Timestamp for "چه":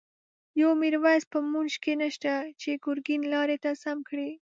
2.61-2.69